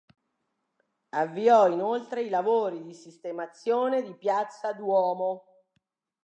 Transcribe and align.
Avviò 1.09 1.67
inoltre 1.67 2.23
i 2.23 2.29
lavori 2.29 2.81
di 2.81 2.95
sistemazione 2.95 4.01
di 4.01 4.15
piazza 4.17 4.73
Duomo. 4.73 5.43